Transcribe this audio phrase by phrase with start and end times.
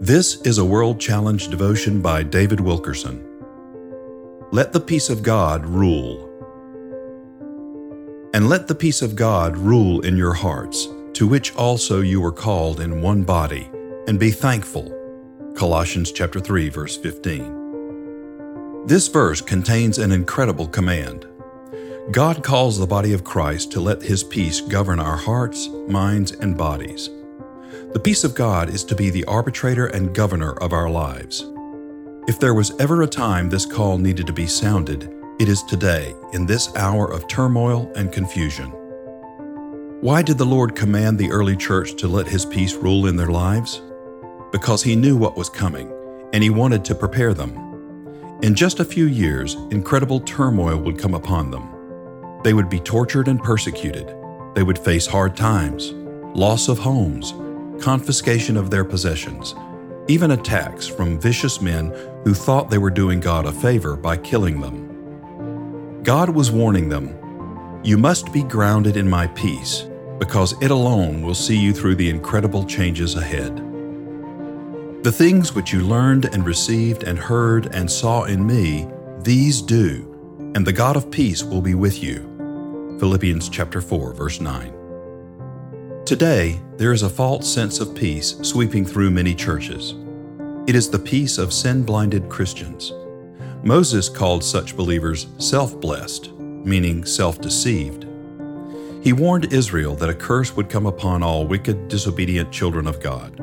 [0.00, 3.26] This is a World Challenge devotion by David Wilkerson.
[4.52, 6.22] Let the peace of God rule.
[8.34, 12.30] And let the peace of God rule in your hearts, to which also you were
[12.30, 13.70] called in one body,
[14.06, 14.92] and be thankful.
[15.56, 18.84] Colossians chapter 3 verse 15.
[18.84, 21.26] This verse contains an incredible command.
[22.10, 26.54] God calls the body of Christ to let his peace govern our hearts, minds, and
[26.54, 27.08] bodies.
[27.92, 31.44] The peace of God is to be the arbitrator and governor of our lives.
[32.28, 36.14] If there was ever a time this call needed to be sounded, it is today,
[36.32, 38.70] in this hour of turmoil and confusion.
[40.00, 43.28] Why did the Lord command the early church to let His peace rule in their
[43.28, 43.80] lives?
[44.52, 45.92] Because He knew what was coming,
[46.32, 48.38] and He wanted to prepare them.
[48.42, 51.68] In just a few years, incredible turmoil would come upon them.
[52.42, 54.14] They would be tortured and persecuted.
[54.54, 55.92] They would face hard times,
[56.34, 57.32] loss of homes,
[57.80, 59.54] confiscation of their possessions,
[60.08, 61.92] even attacks from vicious men
[62.24, 66.02] who thought they were doing God a favor by killing them.
[66.02, 71.34] God was warning them You must be grounded in my peace, because it alone will
[71.34, 73.56] see you through the incredible changes ahead.
[75.02, 78.88] The things which you learned and received and heard and saw in me,
[79.20, 80.12] these do,
[80.54, 82.96] and the God of peace will be with you.
[82.98, 84.85] Philippians chapter 4 verse 9.
[86.06, 89.96] Today, there is a false sense of peace sweeping through many churches.
[90.68, 92.92] It is the peace of sin blinded Christians.
[93.64, 98.06] Moses called such believers self blessed, meaning self deceived.
[99.02, 103.34] He warned Israel that a curse would come upon all wicked, disobedient children of God.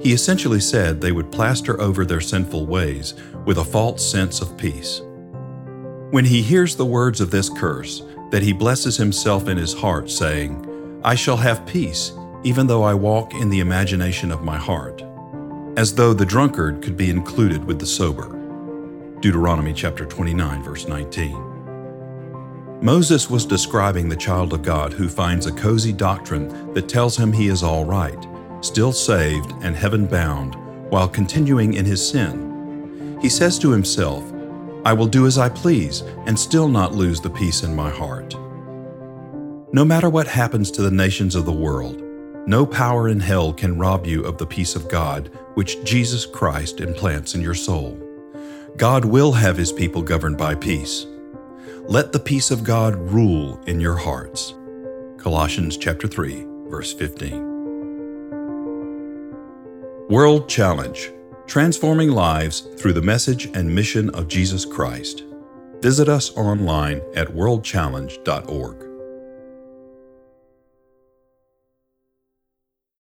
[0.00, 3.12] He essentially said they would plaster over their sinful ways
[3.44, 5.02] with a false sense of peace.
[6.12, 10.08] When he hears the words of this curse, that he blesses himself in his heart,
[10.08, 10.66] saying,
[11.02, 12.12] I shall have peace,
[12.44, 15.02] even though I walk in the imagination of my heart,
[15.78, 18.36] as though the drunkard could be included with the sober.
[19.20, 22.82] Deuteronomy chapter 29, verse 19.
[22.82, 27.32] Moses was describing the child of God who finds a cozy doctrine that tells him
[27.32, 28.26] he is all right,
[28.60, 30.54] still saved and heaven bound,
[30.90, 33.18] while continuing in his sin.
[33.22, 34.22] He says to himself,
[34.84, 38.34] I will do as I please and still not lose the peace in my heart.
[39.72, 42.02] No matter what happens to the nations of the world,
[42.44, 46.80] no power in hell can rob you of the peace of God which Jesus Christ
[46.80, 47.96] implants in your soul.
[48.76, 51.06] God will have his people governed by peace.
[51.82, 54.54] Let the peace of God rule in your hearts.
[55.18, 57.46] Colossians chapter 3, verse 15.
[60.08, 61.12] World Challenge:
[61.46, 65.22] Transforming lives through the message and mission of Jesus Christ.
[65.80, 68.89] Visit us online at worldchallenge.org.